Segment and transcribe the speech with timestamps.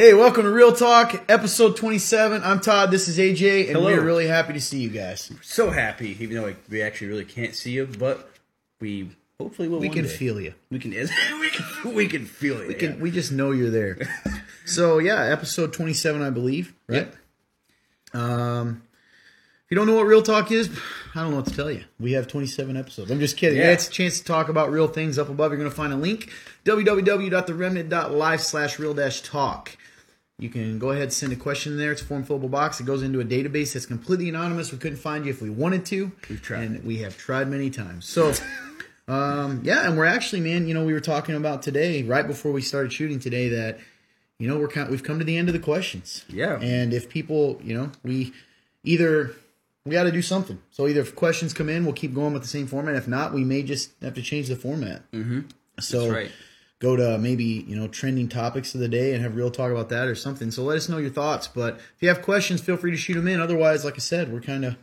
[0.00, 2.42] Hey, welcome to Real Talk, episode 27.
[2.42, 3.84] I'm Todd, this is AJ, and Hello.
[3.84, 5.30] we're really happy to see you guys.
[5.42, 8.30] So happy, even though like, we actually really can't see you, but
[8.80, 9.78] we hopefully will.
[9.78, 10.10] We one can day.
[10.10, 10.54] feel you.
[10.70, 10.92] We can.
[11.38, 11.66] we can.
[11.94, 12.68] We can feel you.
[12.68, 13.98] We, can, we just know you're there.
[14.64, 17.12] so, yeah, episode 27, I believe, right?
[18.14, 18.82] Um,
[19.66, 20.70] if you don't know what Real Talk is,
[21.14, 21.84] I don't know what to tell you.
[21.98, 23.10] We have 27 episodes.
[23.10, 23.58] I'm just kidding.
[23.58, 23.64] Yeah.
[23.64, 23.72] Yeah.
[23.72, 25.50] It's a chance to talk about real things up above.
[25.50, 26.32] You're going to find a link,
[26.64, 29.76] www.theremnant.live slash real dash talk.
[30.40, 31.92] You can go ahead and send a question in there.
[31.92, 32.80] It's a form fillable box.
[32.80, 34.72] It goes into a database that's completely anonymous.
[34.72, 36.12] We couldn't find you if we wanted to.
[36.28, 36.62] We've tried.
[36.62, 38.08] And we have tried many times.
[38.08, 38.32] So,
[39.08, 42.52] um, yeah, and we're actually, man, you know, we were talking about today, right before
[42.52, 43.78] we started shooting today, that,
[44.38, 46.24] you know, we're kind we've come to the end of the questions.
[46.28, 46.58] Yeah.
[46.60, 48.32] And if people, you know, we
[48.82, 49.34] either
[49.84, 50.60] we got to do something.
[50.70, 52.94] So either if questions come in, we'll keep going with the same format.
[52.94, 55.10] If not, we may just have to change the format.
[55.12, 55.40] Mm-hmm.
[55.80, 56.32] So That's right.
[56.80, 59.88] Go to maybe you know trending topics of the day and have real talk about
[59.90, 60.50] that or something.
[60.50, 61.46] So let us know your thoughts.
[61.48, 63.40] But if you have questions, feel free to shoot them in.
[63.40, 64.76] Otherwise, like I said, we're kind of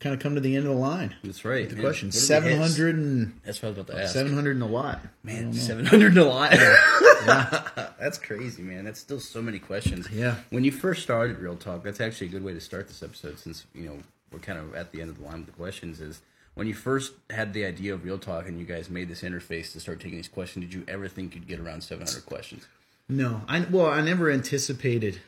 [0.00, 1.14] kind of come to the end of the line.
[1.22, 1.68] That's right.
[1.68, 1.84] The man.
[1.84, 2.58] questions What did we seven hit?
[2.58, 4.12] hundred and That's what I was about to ask.
[4.12, 5.00] seven hundred and a lot.
[5.22, 6.50] Man, seven hundred and a lot.
[8.00, 8.84] that's crazy, man.
[8.84, 10.08] That's still so many questions.
[10.10, 10.36] Yeah.
[10.50, 13.38] When you first started Real Talk, that's actually a good way to start this episode,
[13.38, 13.98] since you know
[14.32, 16.00] we're kind of at the end of the line with the questions.
[16.00, 16.20] Is
[16.54, 19.72] when you first had the idea of Real Talk and you guys made this interface
[19.72, 22.66] to start taking these questions, did you ever think you'd get around seven hundred questions?
[23.08, 25.20] No, I well, I never anticipated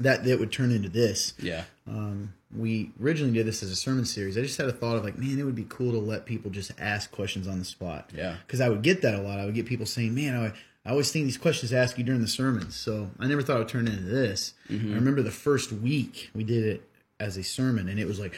[0.00, 1.34] that it would turn into this.
[1.38, 1.64] Yeah.
[1.86, 4.36] Um, we originally did this as a sermon series.
[4.36, 6.50] I just had a thought of like, man, it would be cool to let people
[6.50, 8.10] just ask questions on the spot.
[8.14, 8.36] Yeah.
[8.46, 9.38] Because I would get that a lot.
[9.38, 12.20] I would get people saying, man, I, I always think these questions ask you during
[12.20, 12.74] the sermons.
[12.74, 14.54] So I never thought it would turn into this.
[14.68, 14.92] Mm-hmm.
[14.92, 16.88] I remember the first week we did it
[17.22, 18.34] as a sermon, and it was like,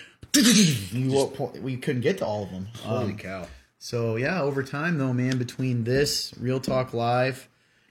[1.63, 2.67] we couldn't get to all of them.
[2.83, 3.47] Holy Um, cow.
[3.79, 7.49] so yeah, over time though, man, between this Real Talk Live,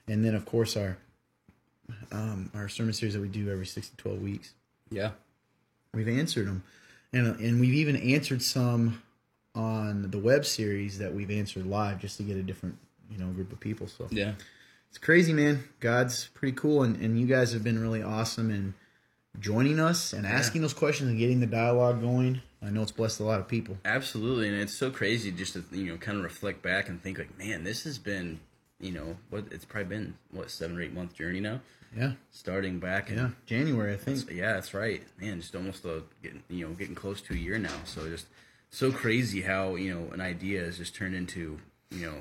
[0.08, 0.98] and then of course our
[2.12, 4.54] um, our sermon series that we do every six to twelve weeks,
[4.92, 5.12] Yeah.
[5.94, 6.64] we've answered them,
[7.12, 9.02] and and we've even answered some
[9.56, 12.78] on the web series that we've answered live just to get a different
[13.10, 13.88] you know group of people.
[13.88, 14.34] So Yeah.
[14.90, 15.64] it's crazy, man.
[15.80, 18.74] God's pretty cool, and and you guys have been really awesome in
[19.40, 22.42] joining us and asking those questions and getting the dialogue going.
[22.62, 23.78] I know it's blessed a lot of people.
[23.84, 27.18] Absolutely, and it's so crazy just to you know kind of reflect back and think
[27.18, 28.40] like, man, this has been
[28.80, 31.60] you know what it's probably been what seven or eight month journey now,
[31.96, 33.10] Yeah, starting back.
[33.10, 33.30] And yeah.
[33.46, 34.30] January, I think.
[34.32, 35.42] yeah, that's right, man.
[35.42, 37.76] Just almost a, getting you know getting close to a year now.
[37.86, 38.28] So just
[38.70, 41.60] so crazy how you know an idea has just turned into
[41.92, 42.16] you know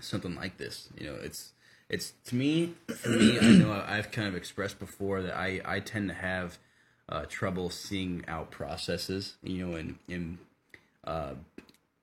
[0.00, 0.88] something like this.
[0.98, 1.52] You know, it's
[1.94, 3.38] it's to me for me.
[3.38, 6.58] I know I've kind of expressed before that I I tend to have
[7.08, 9.36] uh, trouble seeing out processes.
[9.42, 10.38] You know, and and
[11.04, 11.34] uh,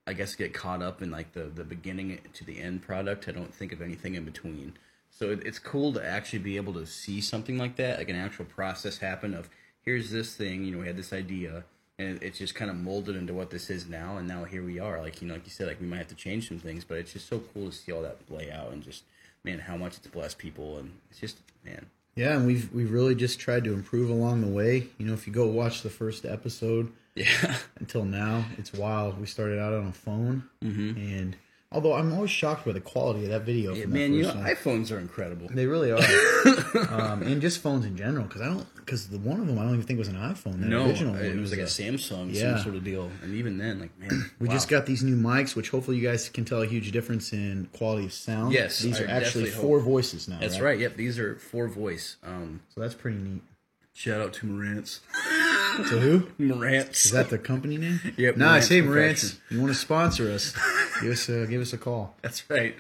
[0.08, 3.28] I guess get caught up in like the the beginning to the end product.
[3.28, 4.78] I don't think of anything in between.
[5.10, 8.16] So it, it's cool to actually be able to see something like that, like an
[8.16, 9.50] actual process happen of
[9.84, 10.64] here's this thing.
[10.64, 11.66] You know, we had this idea.
[12.00, 14.80] And it's just kind of molded into what this is now, and now here we
[14.80, 15.00] are.
[15.00, 16.98] Like you know, like you said, like we might have to change some things, but
[16.98, 19.04] it's just so cool to see all that play out, and just
[19.44, 23.16] man, how much it's blessed people, and it's just man, Yeah, and we've we've really
[23.16, 24.88] just tried to improve along the way.
[24.98, 29.20] You know, if you go watch the first episode yeah, until now, it's wild.
[29.20, 31.36] We started out on a phone, and
[31.72, 33.74] although I'm always shocked by the quality of that video.
[33.74, 34.44] Yeah, man, that you know, one.
[34.46, 35.48] iPhones are incredible.
[35.52, 35.98] they really are,
[36.90, 38.26] um, and just phones in general.
[38.26, 40.60] Because I don't, because the one of them I don't even think was an iPhone.
[40.60, 42.56] That No, original it one was like a a- Samsung, Yeah.
[42.56, 44.54] some sort of deal, and even then, like man, We wow.
[44.54, 47.68] just got these new mics, which hopefully you guys can tell a huge difference in
[47.74, 48.54] quality of sound.
[48.54, 50.40] Yes, these I are actually four voices now.
[50.40, 50.72] That's right?
[50.72, 50.80] right.
[50.80, 52.18] Yep, these are four voice.
[52.24, 53.42] Um, So that's pretty neat.
[53.94, 55.00] shout out to Marantz.
[55.90, 56.20] to who?
[56.40, 57.06] Marantz.
[57.06, 58.00] Is that the company name?
[58.18, 59.38] Yep, I Marantz say Marantz.
[59.50, 60.54] You want to sponsor us?
[61.02, 62.16] give us a give us a call.
[62.22, 62.76] That's right.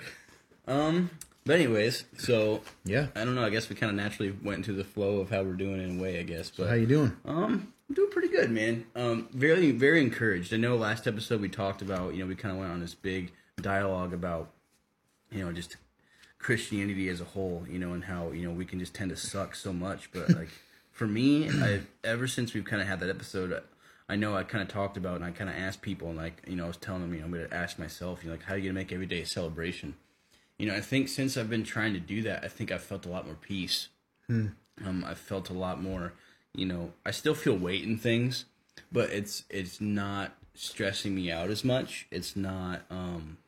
[0.67, 1.09] Um,
[1.45, 3.07] but anyways, so Yeah.
[3.15, 3.45] I don't know.
[3.45, 5.99] I guess we kind of naturally went into the flow of how we're doing in
[5.99, 6.19] a way.
[6.19, 7.13] I guess, but How you doing?
[7.25, 8.85] Um, I'm doing pretty good, man.
[8.95, 10.53] Um, very, very encouraged.
[10.53, 12.95] I know last episode we talked about, you know, we kind of went on this
[12.95, 14.49] big dialogue about,
[15.29, 15.75] you know, just
[16.39, 19.15] Christianity as a whole, you know, and how you know we can just tend to
[19.15, 20.11] suck so much.
[20.11, 20.49] But like
[20.91, 23.61] for me, I ever since we've kind of had that episode,
[24.09, 26.41] I know I kind of talked about and I kind of asked people, and like
[26.47, 28.43] you know, I was telling them, you know, I'm gonna ask myself, you know, like
[28.45, 29.95] how are you gonna make every day a celebration?
[30.61, 33.07] You know, I think since I've been trying to do that, I think I've felt
[33.07, 33.87] a lot more peace.
[34.85, 36.13] Um, I felt a lot more,
[36.53, 38.45] you know, I still feel weight in things,
[38.91, 42.05] but it's it's not stressing me out as much.
[42.11, 43.39] It's not um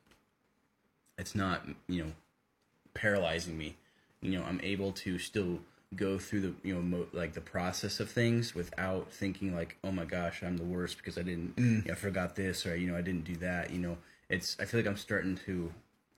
[1.20, 2.12] it's not, you know,
[2.96, 3.76] paralyzing me.
[4.20, 5.60] You know, I'm able to still
[5.96, 9.92] go through the, you know, mo- like the process of things without thinking like, "Oh
[9.92, 12.90] my gosh, I'm the worst because I didn't you know, I forgot this or you
[12.90, 13.98] know, I didn't do that." You know,
[14.30, 15.72] it's I feel like I'm starting to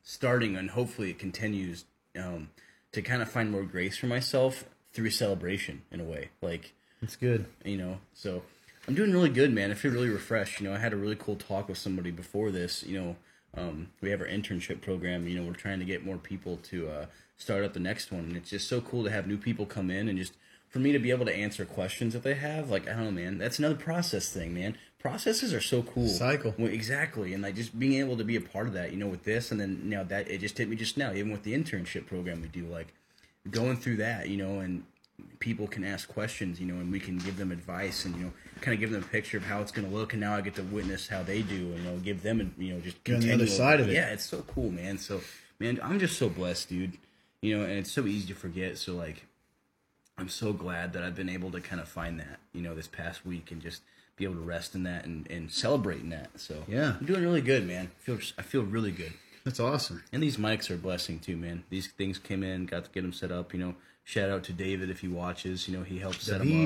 [0.05, 1.83] starting and hopefully it continues
[2.17, 2.49] um
[2.93, 4.63] to kind of find more grace for myself
[4.93, 6.29] through celebration in a way.
[6.41, 7.45] Like It's good.
[7.65, 8.43] you know, so
[8.87, 9.71] I'm doing really good, man.
[9.71, 10.61] I feel really refreshed.
[10.61, 12.83] You know, I had a really cool talk with somebody before this.
[12.83, 13.15] You know,
[13.57, 15.27] um, we have our internship program.
[15.27, 17.05] You know, we're trying to get more people to uh,
[17.35, 19.89] start up the next one, and it's just so cool to have new people come
[19.89, 20.33] in and just
[20.69, 22.69] for me to be able to answer questions that they have.
[22.69, 23.37] Like I don't know, man.
[23.39, 24.77] That's another process thing, man.
[25.05, 26.07] Processes are so cool.
[26.07, 26.55] Cycle.
[26.57, 28.91] Well, exactly, and like just being able to be a part of that.
[28.91, 31.13] You know, with this, and then you know that it just hit me just now.
[31.13, 32.87] Even with the internship program we do, like
[33.51, 34.83] going through that, you know, and
[35.37, 38.31] people can ask questions, you know, and we can give them advice and you know,
[38.61, 40.13] kind of give them a picture of how it's going to look.
[40.13, 42.73] And now I get to witness how they do, and you know, give them, you
[42.73, 43.93] know, just You're on the other side of it.
[43.93, 44.97] Yeah, it's so cool, man.
[44.97, 45.21] So,
[45.59, 46.97] man, I'm just so blessed, dude.
[47.41, 48.79] You know, and it's so easy to forget.
[48.79, 49.27] So, like,
[50.17, 52.87] I'm so glad that I've been able to kind of find that, you know, this
[52.87, 53.83] past week and just
[54.15, 56.29] be able to rest in that and, and celebrate in that.
[56.39, 56.95] So, Yeah.
[56.99, 57.91] I'm doing really good, man.
[57.99, 59.13] I feel I feel really good.
[59.43, 60.03] That's awesome.
[60.11, 61.63] And these mics are a blessing too, man.
[61.69, 63.53] These things came in, got to get them set up.
[63.53, 65.67] You know, shout out to David if he watches.
[65.67, 66.65] You know, he helped set them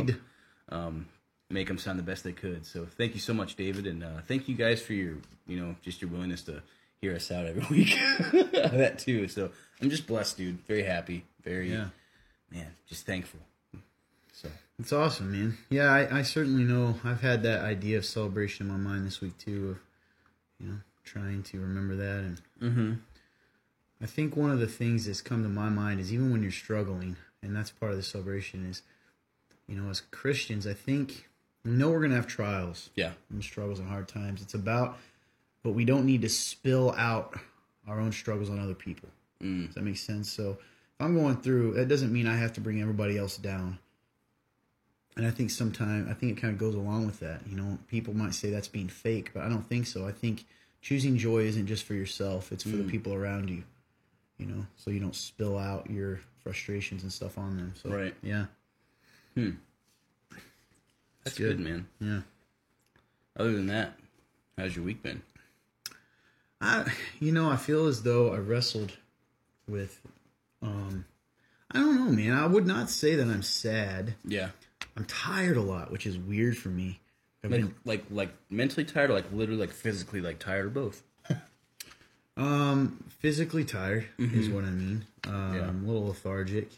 [0.70, 1.08] up, um,
[1.50, 2.66] make them sound the best they could.
[2.66, 5.16] So thank you so much, David, and uh, thank you guys for your,
[5.48, 6.62] you know, just your willingness to
[7.02, 7.98] hear us out every week.
[8.54, 9.28] that too.
[9.28, 9.50] So
[9.82, 10.60] I'm just blessed, dude.
[10.68, 11.26] Very happy.
[11.44, 11.88] Very, Yeah.
[12.52, 13.40] man, just thankful.
[14.42, 14.50] So
[14.80, 15.58] It's awesome, man.
[15.70, 16.96] Yeah, I, I certainly know.
[17.04, 19.72] I've had that idea of celebration in my mind this week too.
[19.72, 19.78] Of
[20.60, 22.94] you know, trying to remember that, and Mm-hmm.
[24.02, 26.52] I think one of the things that's come to my mind is even when you're
[26.54, 28.82] struggling, and that's part of the celebration is,
[29.68, 31.28] you know, as Christians, I think
[31.66, 34.42] we know we're gonna have trials yeah, and struggles and hard times.
[34.42, 34.98] It's about,
[35.64, 37.38] but we don't need to spill out
[37.88, 39.10] our own struggles on other people.
[39.44, 39.66] Mm.
[39.68, 40.32] Does that make sense?
[40.32, 43.80] So if I'm going through, that doesn't mean I have to bring everybody else down.
[45.20, 47.42] And I think sometimes I think it kind of goes along with that.
[47.46, 50.08] You know, people might say that's being fake, but I don't think so.
[50.08, 50.46] I think
[50.82, 53.64] choosing joy isn't just for yourself; it's for the people around you.
[54.38, 57.74] You know, so you don't spill out your frustrations and stuff on them.
[57.84, 58.16] So Right.
[58.24, 58.46] yeah,
[61.26, 61.58] that's good.
[61.58, 61.88] good, man.
[62.00, 62.22] yeah.
[63.38, 64.00] Other than that,
[64.58, 65.22] how's your week been?
[66.62, 66.90] I,
[67.20, 68.94] you know, I feel as though I wrestled
[69.68, 70.00] with,
[70.62, 71.04] um,
[71.72, 72.32] I don't know, man.
[72.32, 74.16] I would not say that I'm sad.
[74.24, 74.52] Yeah,
[75.00, 77.00] I'm tired a lot, which is weird for me.
[77.42, 81.04] I've like like like mentally tired, or like literally like physically like tired, or both.
[82.38, 85.06] um, physically tired is what I mean.
[85.26, 85.72] Um, Yeah.
[85.72, 86.70] a little lethargic,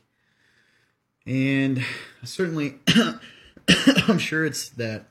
[1.25, 1.83] and
[2.23, 2.75] certainly,
[4.07, 5.05] I'm sure it's that.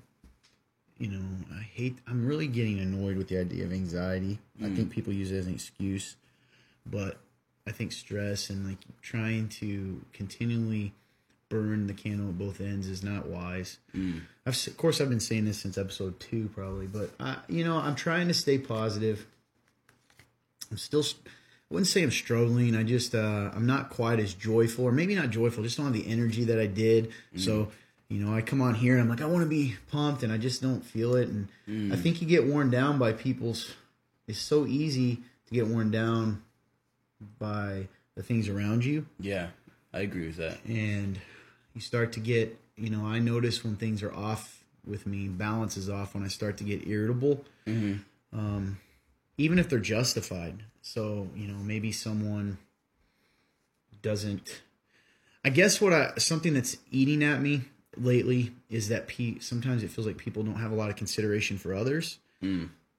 [0.98, 1.22] You know,
[1.52, 1.96] I hate.
[2.06, 4.38] I'm really getting annoyed with the idea of anxiety.
[4.62, 6.14] I think people use it as an excuse,
[6.86, 7.18] but
[7.66, 10.92] I think stress and like trying to continually
[11.50, 13.78] burn the candle at both ends is not wise.
[13.94, 14.22] Mm.
[14.46, 17.76] I've, of course, I've been saying this since episode two, probably, but I, you know,
[17.76, 19.26] I'm trying to stay positive.
[20.70, 21.28] I'm still, I
[21.74, 22.74] wouldn't say I'm struggling.
[22.74, 25.62] I just, uh, I'm not quite as joyful, or maybe not joyful.
[25.62, 27.10] Just don't have the energy that I did.
[27.34, 27.40] Mm.
[27.40, 27.72] So,
[28.08, 30.32] you know, I come on here and I'm like, I want to be pumped, and
[30.32, 31.28] I just don't feel it.
[31.28, 32.02] And I mm.
[32.02, 33.74] think you get worn down by people's.
[34.26, 35.16] It's so easy
[35.46, 36.42] to get worn down
[37.38, 39.48] by the things around you Yeah,
[39.92, 40.58] I agree with that.
[40.64, 41.18] and
[41.80, 45.78] you start to get you know i notice when things are off with me balance
[45.78, 47.42] is off when i start to get irritable.
[48.34, 48.78] Um,
[49.38, 50.62] even if they're justified.
[50.82, 52.58] So you know maybe someone
[54.02, 54.60] doesn't
[55.42, 57.62] i guess what i something that's eating at me
[57.96, 61.56] lately is that pe- sometimes it feels like people don't have a lot of consideration
[61.58, 62.18] for others.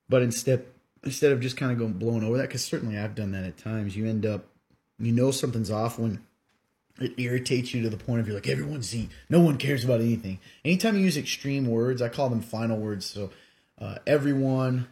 [0.10, 0.66] But instead
[1.04, 3.58] instead of just kind of going blowing over that because certainly i've done that at
[3.58, 4.46] times you end up
[5.00, 6.20] you know something's off when
[7.00, 10.02] it irritates you to the point of you're like everyone's see no one cares about
[10.02, 10.40] anything.
[10.66, 13.06] Anytime you use extreme words i call them final words.
[13.06, 13.30] So
[13.80, 14.88] uh, everyone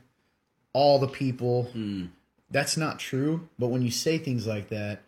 [0.73, 1.69] all the people.
[2.51, 5.01] That's not true but when you say things like that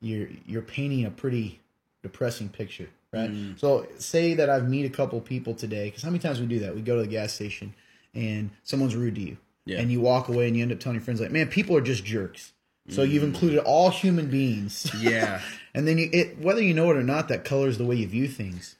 [0.00, 1.60] you're you're painting a pretty
[2.02, 3.30] depressing picture right?
[3.56, 6.58] So say that i've meet a couple people today because how many times we do
[6.60, 6.74] that?
[6.74, 7.74] We go to the gas station
[8.14, 9.36] and someone's rude to you.
[9.64, 9.80] Yeah.
[9.80, 11.80] and you walk away and you end up telling your friends like man people are
[11.80, 12.52] just jerks
[12.88, 15.40] so you've included all human beings Yeah,
[15.74, 18.06] and then you, it whether you know it or not, that colors the way you
[18.08, 18.76] view things.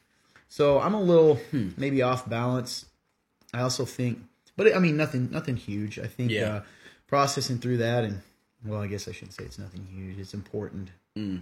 [0.48, 1.70] So I'm a little Hmm.
[1.76, 2.86] maybe off balance.
[3.52, 4.20] I also think,
[4.56, 5.98] but I mean nothing, nothing huge.
[5.98, 6.48] I think Yeah.
[6.56, 6.62] uh,
[7.06, 8.20] processing through that, and
[8.64, 10.18] well, I guess I shouldn't say it's nothing huge.
[10.18, 10.90] It's important.
[11.16, 11.38] Hmm.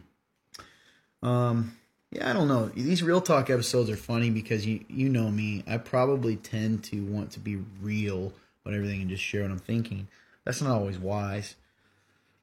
[1.22, 1.76] Um,
[2.10, 2.66] yeah, I don't know.
[2.68, 5.64] These real talk episodes are funny because you you know me.
[5.66, 8.32] I probably tend to want to be real
[8.64, 10.08] about everything and just share what I'm thinking.
[10.44, 11.54] That's not always wise.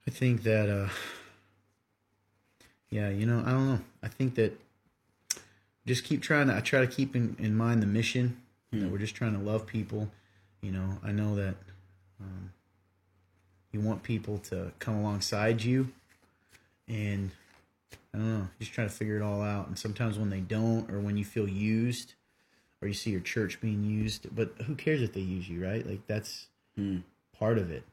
[0.08, 0.90] I think that uh
[2.90, 3.80] yeah, you know, I don't know.
[4.04, 4.60] I think that
[5.88, 8.38] just keep trying to I try to keep in, in mind the mission
[8.72, 10.10] that we're just trying to love people.
[10.62, 11.56] You know, I know that
[12.20, 12.52] um,
[13.72, 15.90] you want people to come alongside you
[16.88, 17.32] and
[18.14, 19.68] I don't know, just try to figure it all out.
[19.68, 22.14] And sometimes when they don't, or when you feel used,
[22.82, 25.86] or you see your church being used, but who cares if they use you, right?
[25.88, 26.48] Like that's
[27.38, 27.84] part of it.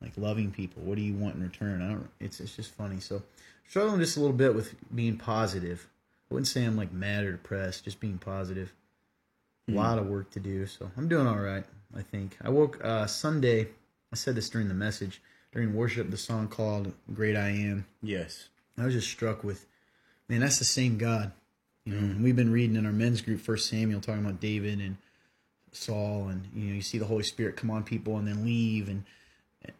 [0.00, 0.82] Like loving people.
[0.82, 1.82] What do you want in return?
[1.82, 2.08] I don't.
[2.20, 3.00] It's it's just funny.
[3.00, 3.22] So
[3.68, 5.86] struggling just a little bit with being positive.
[6.30, 7.84] I wouldn't say I'm like mad or depressed.
[7.84, 8.72] Just being positive.
[9.68, 10.66] A lot of work to do.
[10.66, 11.64] So I'm doing all right.
[11.96, 13.68] I think I woke uh, Sunday.
[14.12, 15.20] I said this during the message
[15.52, 16.10] during worship.
[16.10, 18.48] The song called "Great I Am." Yes.
[18.78, 19.66] I was just struck with,
[20.28, 21.32] man, that's the same God.
[21.84, 24.80] You know, and we've been reading in our men's group First Samuel talking about David
[24.80, 24.96] and
[25.72, 28.88] Saul, and you know, you see the Holy Spirit come on people and then leave,
[28.88, 29.04] and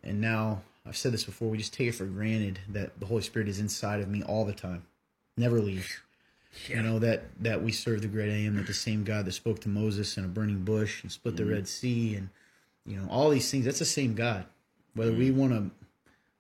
[0.02, 1.49] and now I've said this before.
[1.49, 4.44] We just take it for granted that the Holy Spirit is inside of me all
[4.44, 4.84] the time,
[5.37, 6.00] never leaves.
[6.66, 9.32] You know that that we serve the great I am, that the same God that
[9.32, 12.28] spoke to Moses in a burning bush and split the Red Sea, and
[12.84, 13.66] you know all these things.
[13.66, 14.46] That's the same God,
[14.94, 15.70] whether we want to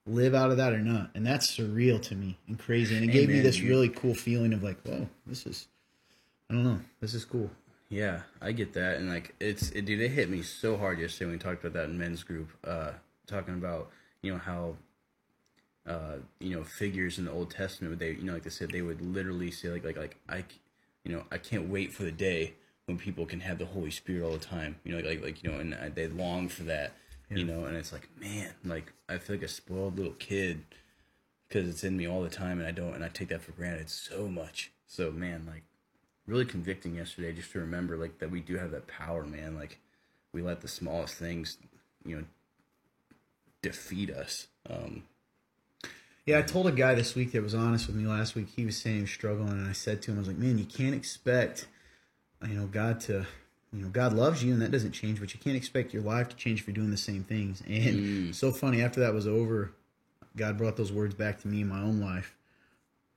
[0.06, 2.96] live out of that or not, and that's surreal to me and crazy.
[2.96, 3.68] And it gave me this dude.
[3.68, 5.68] really cool feeling of like, whoa, this is,
[6.48, 7.50] I don't know, this is cool.
[7.88, 11.26] Yeah, I get that, and like it's it, dude, it hit me so hard yesterday
[11.26, 12.92] when we talked about that in men's group, uh,
[13.30, 13.90] talking about
[14.22, 14.76] you know how,
[15.86, 18.82] uh, you know figures in the Old Testament they you know like they said they
[18.82, 20.44] would literally say like like like I,
[21.04, 22.54] you know I can't wait for the day
[22.86, 25.50] when people can have the Holy Spirit all the time, you know like like, you
[25.50, 26.92] know and I, they long for that,
[27.30, 30.62] you know, and it's like man, like I feel like a spoiled little kid
[31.48, 33.52] because it's in me all the time and I don't and I take that for
[33.52, 34.72] granted so much.
[34.86, 35.62] So man, like
[36.26, 39.56] really convicting yesterday just to remember like that we do have that power, man.
[39.56, 39.78] Like
[40.32, 41.58] we let the smallest things,
[42.04, 42.24] you know,
[43.62, 44.46] defeat us.
[44.68, 45.04] Um,
[46.26, 48.48] Yeah, I told a guy this week that was honest with me last week.
[48.54, 50.58] He was saying he was struggling, and I said to him, "I was like, man,
[50.58, 51.66] you can't expect,
[52.46, 53.26] you know, God to,
[53.72, 56.28] you know, God loves you, and that doesn't change, but you can't expect your life
[56.28, 58.82] to change if you're doing the same things." And so funny.
[58.82, 59.72] After that was over,
[60.36, 62.36] God brought those words back to me in my own life.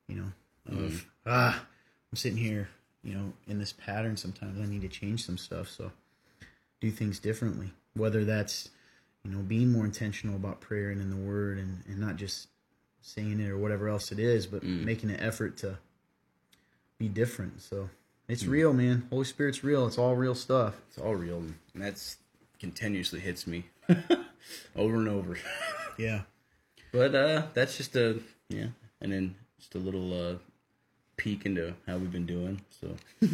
[0.07, 0.31] You know,
[0.71, 1.65] of ah,
[2.11, 2.69] I'm sitting here,
[3.03, 4.17] you know, in this pattern.
[4.17, 5.91] Sometimes I need to change some stuff, so
[6.81, 7.73] do things differently.
[7.95, 8.69] Whether that's
[9.23, 12.47] you know, being more intentional about prayer and in the word and, and not just
[13.01, 15.77] saying it or whatever else it is, but making an effort to
[16.97, 17.61] be different.
[17.61, 17.89] So
[18.27, 19.07] it's real, man.
[19.09, 19.85] Holy Spirit's real.
[19.87, 20.75] It's all real stuff.
[20.89, 22.17] it's all real, and that's
[22.59, 23.65] continuously hits me
[24.75, 25.37] over and over.
[25.97, 26.21] Yeah.
[26.91, 28.67] But uh, that's just a yeah,
[28.99, 30.35] and then just a little uh,
[31.17, 32.61] peek into how we've been doing.
[32.81, 32.95] So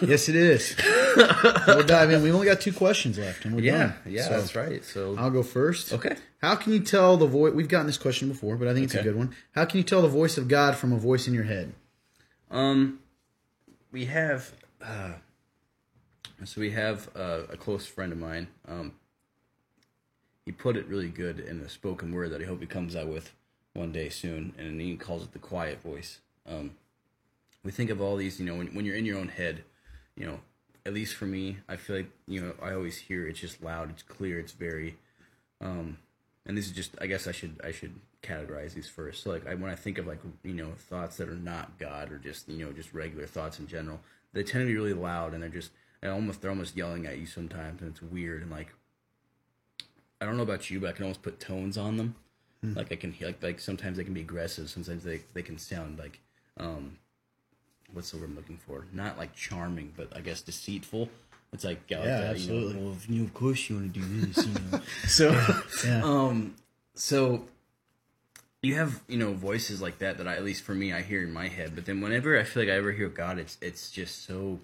[0.00, 0.76] yes, it is.
[1.16, 2.22] We'll dive in.
[2.22, 3.94] We only got two questions left, and we're yeah, done.
[4.06, 4.84] yeah, So that's right.
[4.84, 5.92] So I'll go first.
[5.92, 7.52] okay, How can you tell the voice?
[7.54, 9.34] We've gotten this question before, but I think it's a good one.
[9.52, 11.72] How can you tell the voice of God from a voice in your head?
[12.50, 13.00] Um,
[13.90, 15.12] we have uh,
[16.44, 18.48] so we have uh, a close friend of mine.
[18.68, 18.92] Um,
[20.44, 23.08] he put it really good in a spoken word that I hope he comes out
[23.08, 23.32] with
[23.74, 26.20] one day soon, and he calls it the quiet voice.
[26.46, 26.72] Um,
[27.64, 29.64] we think of all these, you know, when when you're in your own head,
[30.14, 30.38] you know,
[30.86, 33.90] at least for me, I feel like you know I always hear it's just loud,
[33.90, 34.96] it's clear, it's very
[35.60, 35.98] um,
[36.46, 39.22] and this is just I guess I should I should categorize these first.
[39.22, 42.12] So like I, when I think of like you know thoughts that are not God
[42.12, 44.00] or just you know just regular thoughts in general,
[44.32, 47.18] they tend to be really loud and they're just and almost they're almost yelling at
[47.18, 48.68] you sometimes and it's weird and like
[50.20, 52.14] I don't know about you, but I can almost put tones on them.
[52.74, 55.58] Like I can hear like like sometimes they can be aggressive, sometimes they they can
[55.58, 56.20] sound like
[56.58, 56.98] um
[57.92, 58.86] what's the word I'm looking for?
[58.92, 61.08] Not like charming, but I guess deceitful.
[61.52, 62.74] It's like yeah, like that, absolutely.
[62.74, 64.80] You know, well, you of course you want to do this, you know.
[65.06, 65.30] so
[65.84, 66.02] Yeah.
[66.04, 66.56] um
[66.94, 67.46] so
[68.62, 71.22] you have you know voices like that that I, at least for me I hear
[71.22, 73.90] in my head but then whenever I feel like I ever hear God it's it's
[73.90, 74.58] just so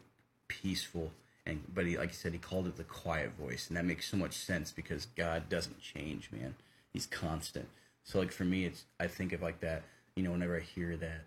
[0.49, 1.13] peaceful
[1.47, 4.11] and but he like I said he called it the quiet voice and that makes
[4.11, 6.55] so much sense because God doesn't change man
[6.93, 7.69] he's constant
[8.03, 9.83] so like for me it's I think of like that
[10.17, 11.23] you know whenever I hear that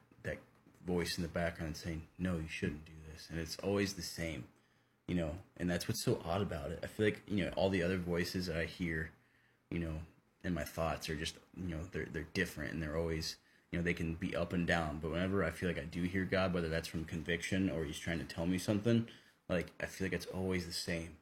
[0.85, 4.43] voice in the background saying no you shouldn't do this and it's always the same
[5.07, 7.69] you know and that's what's so odd about it I feel like you know all
[7.69, 9.11] the other voices that I hear
[9.69, 9.93] you know,
[10.43, 13.35] and my thoughts are just, you know, they're they're different and they're always,
[13.71, 14.99] you know, they can be up and down.
[15.01, 17.99] But whenever I feel like I do hear God, whether that's from conviction or He's
[17.99, 19.07] trying to tell me something,
[19.49, 21.17] like I feel like it's always the same,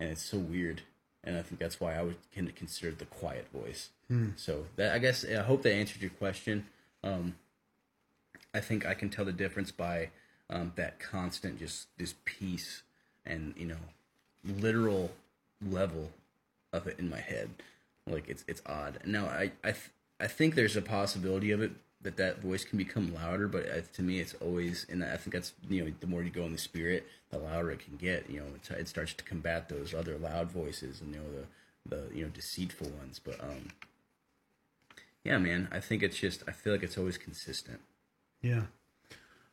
[0.00, 0.82] and it's so weird.
[1.22, 2.16] And I think that's why I would
[2.54, 3.88] consider the quiet voice.
[4.36, 6.66] So that I guess I hope that answered your question.
[7.02, 7.36] Um,
[8.54, 10.10] I think I can tell the difference by
[10.50, 12.82] um, that constant, just this peace
[13.26, 13.76] and you know,
[14.44, 15.10] literal
[15.66, 16.10] level
[16.72, 17.50] of it in my head.
[18.06, 19.00] Like it's it's odd.
[19.04, 21.72] Now I I th- I think there's a possibility of it
[22.02, 25.32] that that voice can become louder, but uh, to me it's always and I think
[25.32, 28.28] that's you know the more you go in the spirit, the louder it can get.
[28.28, 32.14] You know, it, starts to combat those other loud voices and you know the the
[32.14, 33.20] you know deceitful ones.
[33.24, 33.68] But um,
[35.24, 37.80] yeah, man, I think it's just I feel like it's always consistent.
[38.44, 38.62] Yeah,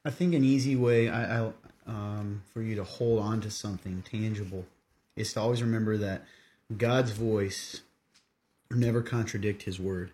[0.04, 1.52] I think an easy way I, I
[1.88, 4.66] um, for you to hold on to something tangible
[5.16, 6.26] is to always remember that
[6.78, 7.82] God's voice
[8.70, 10.12] never contradict His word.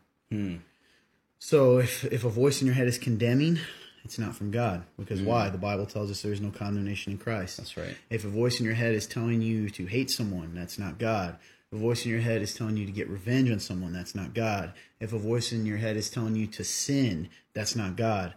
[1.40, 3.60] So if if a voice in your head is condemning,
[4.04, 5.50] it's not from God because why?
[5.50, 7.58] The Bible tells us there is no condemnation in Christ.
[7.58, 7.96] That's right.
[8.12, 11.38] If a voice in your head is telling you to hate someone, that's not God.
[11.72, 14.16] If a voice in your head is telling you to get revenge on someone, that's
[14.16, 14.74] not God.
[15.00, 18.34] If a voice in your head is telling you to sin, that's not God.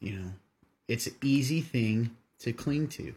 [0.00, 0.32] You know,
[0.88, 3.14] it's an easy thing to cling to.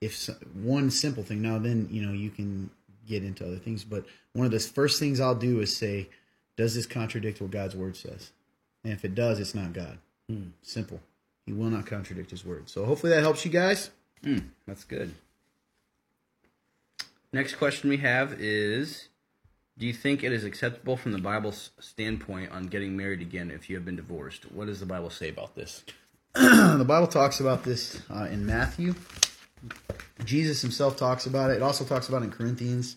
[0.00, 2.70] If so, one simple thing, now then, you know, you can
[3.06, 6.08] get into other things, but one of the first things I'll do is say,
[6.56, 8.30] does this contradict what God's word says?
[8.84, 9.98] And if it does, it's not God.
[10.28, 10.48] Hmm.
[10.62, 11.00] Simple.
[11.46, 12.68] He will not contradict his word.
[12.68, 13.90] So hopefully that helps you guys.
[14.22, 14.38] Hmm.
[14.66, 15.14] That's good.
[17.32, 19.08] Next question we have is
[19.78, 23.68] Do you think it is acceptable from the Bible's standpoint on getting married again if
[23.68, 24.50] you have been divorced?
[24.52, 25.84] What does the Bible say about this?
[26.76, 28.94] the Bible talks about this uh, in Matthew.
[30.24, 31.54] Jesus himself talks about it.
[31.56, 32.96] It also talks about it in Corinthians.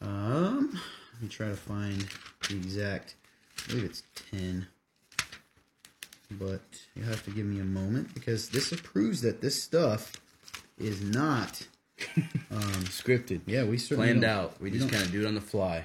[0.00, 0.70] Um,
[1.12, 2.08] let me try to find
[2.48, 3.16] the exact.
[3.58, 4.66] I believe it's ten.
[6.30, 6.62] But
[6.94, 10.12] you have to give me a moment because this proves that this stuff
[10.78, 11.66] is not
[12.50, 13.42] um, scripted.
[13.44, 14.58] Yeah, we certainly Planned out.
[14.58, 15.84] We just kind of do it on the fly.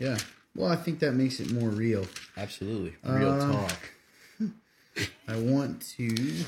[0.00, 0.18] Yeah.
[0.56, 2.06] Well, I think that makes it more real.
[2.36, 2.94] Absolutely.
[3.04, 3.78] Real Uh, talk.
[5.28, 6.44] I want to.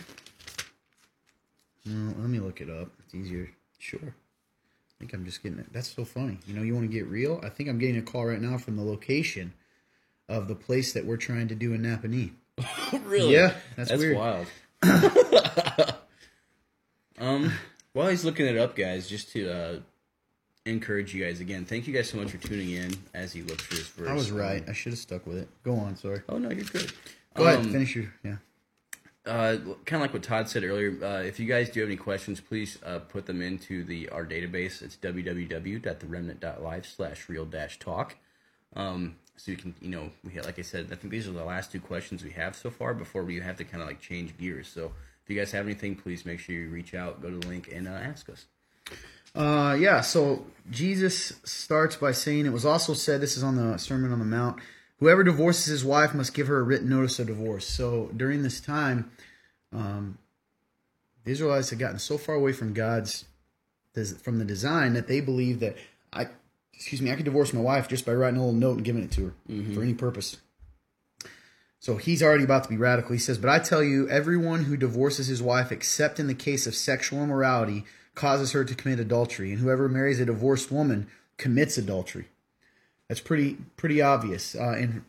[1.87, 2.89] Well, let me look it up.
[3.05, 3.51] It's easier.
[3.79, 4.01] Sure.
[4.03, 5.73] I think I'm just getting it.
[5.73, 6.39] That's so funny.
[6.47, 7.41] You know, you want to get real?
[7.43, 9.53] I think I'm getting a call right now from the location
[10.29, 12.33] of the place that we're trying to do in Napanee.
[13.05, 13.35] really?
[13.35, 14.17] Yeah, that's weird.
[14.17, 14.49] That's
[14.83, 15.95] wild.
[17.19, 17.53] um,
[17.93, 19.77] while he's looking it up, guys, just to uh,
[20.65, 23.65] encourage you guys again, thank you guys so much for tuning in as he looks
[23.65, 24.09] for his verse.
[24.09, 24.65] I was right.
[24.69, 25.49] I should have stuck with it.
[25.63, 25.97] Go on.
[25.97, 26.23] Sorry.
[26.29, 26.93] Oh no, you're good.
[27.35, 27.59] Go ahead.
[27.61, 28.13] Um, Finish your.
[28.23, 28.37] Yeah.
[29.27, 30.97] uh, kind of like what Todd said earlier.
[31.03, 34.25] Uh, if you guys do have any questions, please uh, put them into the our
[34.25, 34.83] database.
[34.83, 38.17] It's www.theremnant.live slash real dash talk.
[38.77, 41.45] Um, so you can, you know, we like I said, I think these are the
[41.45, 44.37] last two questions we have so far before we have to kind of like change
[44.39, 44.69] gears.
[44.69, 44.93] So
[45.25, 47.71] if you guys have anything, please make sure you reach out, go to the link,
[47.73, 48.47] and uh, ask us.
[49.35, 53.77] Uh, yeah, so Jesus starts by saying, It was also said, this is on the
[53.79, 54.61] Sermon on the Mount,
[55.05, 57.67] whoever divorces his wife must give her a written notice of divorce.
[57.67, 59.11] So during this time,
[59.71, 60.17] um,
[61.25, 63.27] the Israelites had gotten so far away from God's,
[64.23, 65.77] from the design that they believed that
[66.11, 66.29] I,
[66.73, 69.03] excuse me, I could divorce my wife just by writing a little note and giving
[69.03, 69.35] it to her
[69.75, 70.39] for any purpose.
[71.81, 73.13] So he's already about to be radical.
[73.13, 76.67] He says, But I tell you, everyone who divorces his wife, except in the case
[76.67, 79.51] of sexual immorality, causes her to commit adultery.
[79.51, 82.29] And whoever marries a divorced woman commits adultery.
[83.15, 84.57] That's pretty pretty obvious.
[84.57, 85.05] Uh, and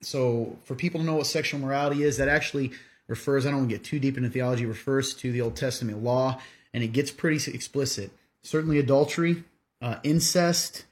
[0.00, 2.70] so for people to know what sexual morality is, that actually
[3.08, 6.04] refers, I don't want to get too deep into theology, refers to the Old Testament
[6.04, 6.40] law,
[6.72, 8.12] and it gets pretty explicit.
[8.42, 9.42] Certainly adultery,
[9.82, 10.84] uh, incest,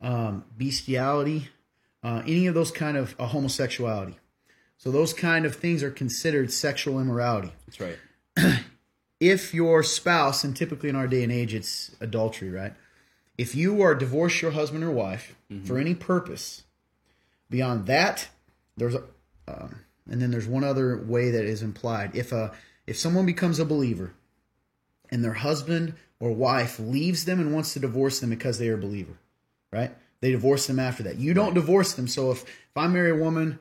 [0.00, 1.48] um, bestiality,
[2.04, 4.14] uh, any of those kind of uh, homosexuality.
[4.78, 7.52] So those kind of things are considered sexual immorality.
[7.66, 8.60] That's right.
[9.20, 12.74] If your spouse, and typically in our day and age it's adultery, right?
[13.36, 16.62] If you are divorced your husband or wife for any purpose,
[17.50, 18.28] beyond that,
[18.76, 19.02] there's a,
[19.48, 22.14] um, and then there's one other way that is implied.
[22.14, 22.52] If a
[22.86, 24.12] if someone becomes a believer,
[25.10, 28.74] and their husband or wife leaves them and wants to divorce them because they are
[28.74, 29.18] a believer,
[29.72, 29.92] right?
[30.20, 31.18] They divorce them after that.
[31.18, 32.08] You don't divorce them.
[32.08, 33.58] So if, if I marry a woman,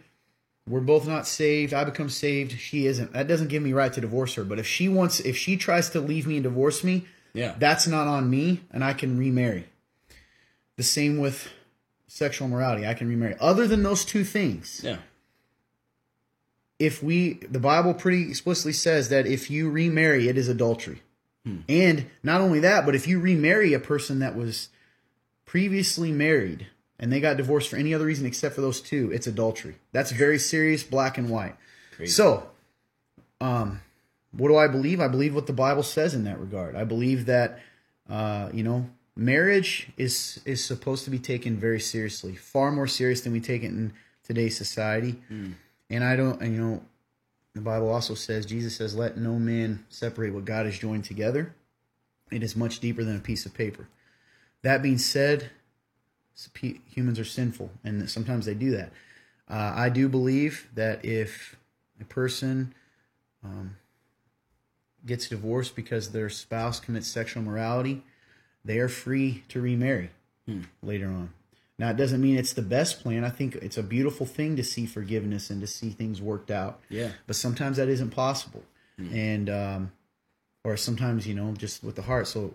[0.67, 3.13] we're both not saved, I become saved, she isn't.
[3.13, 4.43] That doesn't give me right to divorce her.
[4.43, 7.55] But if she wants if she tries to leave me and divorce me, Yeah.
[7.57, 9.65] that's not on me and I can remarry.
[10.77, 11.49] The same with
[12.07, 12.85] sexual morality.
[12.85, 13.35] I can remarry.
[13.39, 14.97] Other than those two things, Yeah.
[16.79, 21.01] if we the bible pretty explicitly says that if you remarry it is adultery
[21.67, 24.69] and not only that but if you remarry a person that was
[25.45, 26.67] previously married
[26.99, 30.11] and they got divorced for any other reason except for those two it's adultery that's
[30.11, 31.55] very serious black and white
[32.05, 32.49] so
[33.41, 33.81] um
[34.33, 37.25] what do i believe i believe what the bible says in that regard i believe
[37.25, 37.59] that
[38.09, 43.21] uh you know marriage is is supposed to be taken very seriously far more serious
[43.21, 43.93] than we take it in
[44.23, 45.21] today's society
[45.93, 46.81] and I don't, and you know,
[47.53, 51.53] the Bible also says, Jesus says, let no man separate what God has joined together.
[52.31, 53.87] It is much deeper than a piece of paper.
[54.63, 55.51] That being said,
[56.87, 58.91] humans are sinful, and sometimes they do that.
[59.47, 61.55] Uh, I do believe that if
[62.01, 62.73] a person
[63.43, 63.75] um,
[65.05, 68.03] gets divorced because their spouse commits sexual immorality,
[68.63, 70.09] they are free to remarry
[70.81, 71.33] later on.
[71.79, 73.23] Now, it doesn't mean it's the best plan.
[73.23, 76.79] I think it's a beautiful thing to see forgiveness and to see things worked out.
[76.87, 77.11] Yeah.
[77.25, 78.63] But sometimes that isn't possible.
[78.99, 79.13] Mm.
[79.13, 79.91] And, um,
[80.63, 82.27] or sometimes, you know, just with the heart.
[82.27, 82.53] So,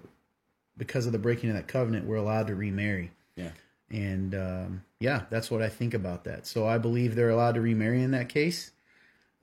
[0.77, 3.11] because of the breaking of that covenant, we're allowed to remarry.
[3.35, 3.51] Yeah.
[3.91, 6.47] And, um, yeah, that's what I think about that.
[6.47, 8.71] So, I believe they're allowed to remarry in that case.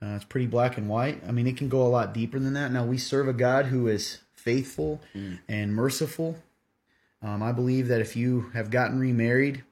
[0.05, 1.21] Uh, it's pretty black and white.
[1.27, 2.71] I mean, it can go a lot deeper than that.
[2.71, 5.01] Now, we serve a God who is faithful
[5.47, 6.37] and merciful.
[7.23, 9.63] Um, I believe that if you have gotten remarried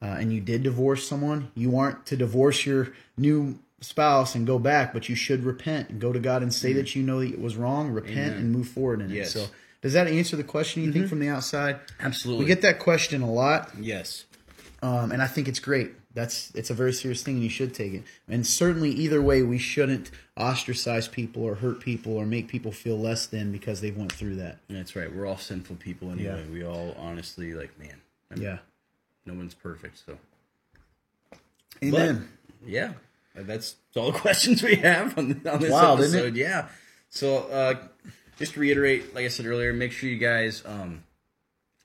[0.00, 4.58] uh, and you did divorce someone, you aren't to divorce your new spouse and go
[4.58, 7.32] back, but you should repent and go to God and say that you know that
[7.32, 9.34] it was wrong, repent and move forward in Yes.
[9.34, 9.38] it.
[9.40, 9.46] So,
[9.82, 11.80] does that answer the question you think from the outside?
[11.98, 12.44] Absolutely.
[12.44, 14.26] We get that question a lot yes.
[14.82, 15.90] um, and I think it's great.
[16.12, 18.02] That's it's a very serious thing, and you should take it.
[18.28, 22.98] And certainly, either way, we shouldn't ostracize people or hurt people or make people feel
[22.98, 24.58] less than because they've went through that.
[24.68, 25.14] That's right.
[25.14, 26.44] We're all sinful people anyway.
[26.44, 26.52] Yeah.
[26.52, 27.94] We all honestly like man.
[28.30, 28.58] I mean, Yeah.
[29.26, 30.18] No one's perfect, so
[31.82, 32.28] Amen.
[32.66, 32.92] yeah,
[33.38, 36.22] uh, that's all the questions we have on, on this Wild, isn't it?
[36.22, 36.36] episode.
[36.36, 36.68] Yeah.
[37.10, 37.74] So uh,
[38.38, 41.09] just to reiterate, like I said earlier, make sure you guys um, are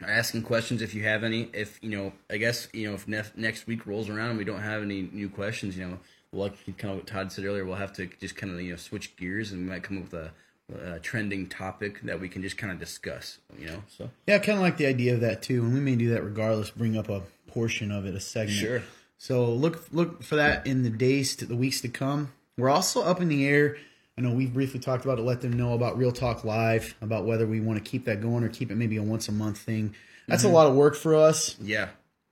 [0.01, 1.49] asking questions if you have any.
[1.53, 4.43] If you know, I guess you know if nef- next week rolls around and we
[4.43, 5.99] don't have any new questions, you know,
[6.33, 8.77] like kind of what Todd said earlier, we'll have to just kind of you know
[8.77, 12.41] switch gears and we might come up with a, a trending topic that we can
[12.41, 13.39] just kind of discuss.
[13.57, 15.79] You know, so Yeah, I kind of like the idea of that too, and we
[15.79, 16.71] may do that regardless.
[16.71, 18.57] Bring up a portion of it, a segment.
[18.59, 18.83] Sure.
[19.17, 22.33] So look look for that in the days to the weeks to come.
[22.57, 23.77] We're also up in the air.
[24.17, 25.23] I know we've briefly talked about it.
[25.23, 28.43] Let them know about Real Talk Live, about whether we want to keep that going
[28.43, 29.93] or keep it maybe a once a month thing.
[30.27, 31.55] That's a lot of work for us.
[31.61, 31.89] yeah,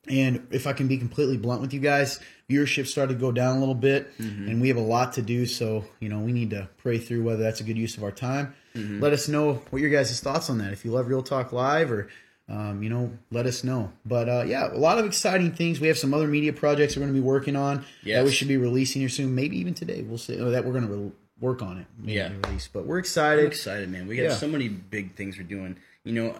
[0.07, 2.19] And if I can be completely blunt with you guys,
[2.49, 5.45] viewership started to go down a little bit, and we have a lot to do.
[5.45, 8.11] So you know, we need to pray through whether that's a good use of our
[8.11, 8.55] time.
[8.75, 10.71] Let us know what your guys' thoughts on that.
[10.73, 12.07] If you love Real Talk Live, or
[12.49, 13.91] um, you know, let us know.
[14.05, 15.79] But uh, yeah, a lot of exciting things.
[15.79, 18.47] We have some other media projects we're going to be working on that we should
[18.47, 19.35] be releasing here soon.
[19.35, 20.01] Maybe even today.
[20.01, 20.39] We'll see.
[20.41, 21.11] Or that we're going to re-
[21.43, 21.85] work on it.
[21.99, 22.31] maybe Yeah.
[22.47, 22.69] release.
[22.71, 23.45] But we're I'm excited.
[23.45, 24.07] excited, man.
[24.07, 24.33] We got Yeah.
[24.35, 25.75] so many big things we're doing.
[26.05, 26.37] You know,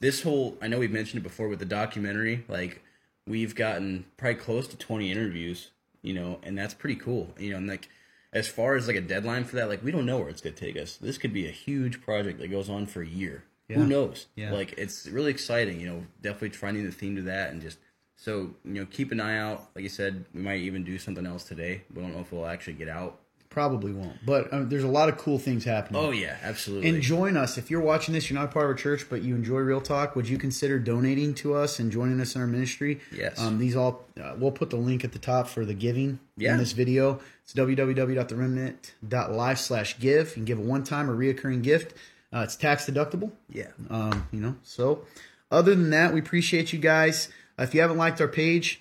[0.00, 2.44] this whole I know we've mentioned it before with the documentary.
[2.48, 2.82] Like
[3.26, 5.70] we've gotten probably close to 20 interviews.
[6.02, 7.32] You know, and that's pretty cool.
[7.38, 7.88] You know, and like
[8.32, 10.56] as far as like a deadline for that, like we don't know where it's gonna
[10.56, 10.96] take us.
[10.96, 13.44] This could be a huge project that goes on for a year.
[13.68, 14.26] Who knows?
[14.36, 14.52] Yeah.
[14.52, 15.80] Like it's really exciting.
[15.80, 17.78] You know, definitely finding the theme to that and just.
[18.16, 19.70] So you know, keep an eye out.
[19.74, 21.82] Like you said, we might even do something else today.
[21.94, 23.18] We don't know if we'll actually get out.
[23.52, 24.24] Probably won't.
[24.24, 26.02] But um, there's a lot of cool things happening.
[26.02, 26.88] Oh yeah, absolutely.
[26.88, 27.58] And join us.
[27.58, 29.82] If you're watching this, you're not a part of our church, but you enjoy Real
[29.82, 33.00] Talk, would you consider donating to us and joining us in our ministry?
[33.14, 33.38] Yes.
[33.38, 36.52] Um, these all, uh, we'll put the link at the top for the giving Yeah.
[36.52, 37.20] in this video.
[37.44, 40.28] It's www.theremnant.life slash give.
[40.28, 41.94] You can give a one time or reoccurring gift.
[42.32, 43.32] Uh, it's tax deductible.
[43.50, 43.68] yeah.
[43.90, 45.04] Um, you know, so
[45.50, 47.28] other than that, we appreciate you guys.
[47.58, 48.80] Uh, if you haven't liked our page,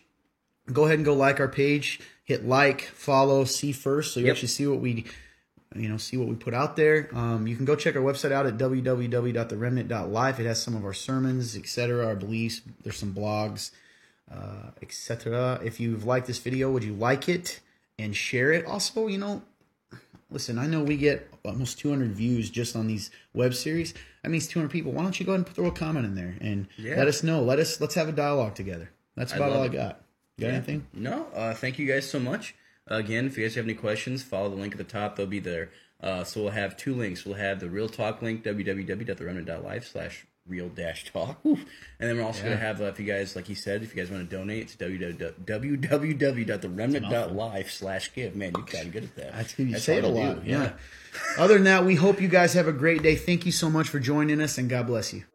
[0.72, 2.00] go ahead and go like our page.
[2.32, 4.36] Hit like, follow, see first, so you Yep.
[4.36, 5.04] actually see what we,
[5.76, 7.10] you know, see what we put out there.
[7.14, 10.40] Um, you can go check our website out at www.theremnant.life.
[10.40, 12.62] It has some of our sermons, etc., our beliefs.
[12.84, 13.72] There's some blogs,
[14.32, 15.60] uh, etc.
[15.62, 17.60] If you've liked this video, would you like it
[18.00, 18.66] and share it?
[18.66, 19.42] Also, you know,
[20.30, 23.94] listen, I know we get almost 200 views just on these web series.
[24.24, 24.94] That means 200 people.
[24.94, 26.96] Why don't you go ahead and throw a comment in there and Yeah.
[26.96, 27.44] let us know?
[27.44, 28.90] Let us let's have a dialogue together.
[29.18, 29.96] That's about love all I it.
[30.42, 30.48] Got.
[30.48, 30.88] Got anything?
[30.94, 32.56] No, uh, thank you guys so much.
[32.88, 35.16] Again, if you guys have any questions, follow the link at the top.
[35.16, 35.70] They'll be there.
[36.02, 37.26] Uh, so we'll have two links.
[37.26, 41.40] We'll have the Real Talk link, www.theremnant.life slash real dash talk.
[41.44, 41.60] And
[42.00, 44.02] then we're also going to have, uh, if you guys, like he said, if you
[44.02, 48.36] guys want to donate, it's www.theremnant.life slash give.
[48.36, 49.34] Man, you've gotten good at that.
[49.34, 49.70] That's good.
[49.70, 50.44] You say it a lot.
[50.44, 50.74] do, yeah.
[51.38, 53.16] Other than that, we hope you guys have a great day.
[53.16, 55.26] Thank you so much for joining us, and God bless you.